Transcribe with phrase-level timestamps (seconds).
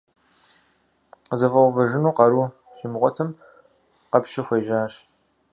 [1.27, 2.43] КъызэфӀэувэжыну къару
[2.77, 3.29] щимыгъуэтым,
[4.11, 4.93] къэпщу хуежьащ.